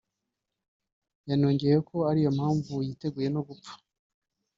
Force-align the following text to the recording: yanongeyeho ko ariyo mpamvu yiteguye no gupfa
yanongeyeho 1.29 1.81
ko 1.89 1.97
ariyo 2.09 2.31
mpamvu 2.37 2.73
yiteguye 2.85 3.27
no 3.31 3.41
gupfa 3.47 3.73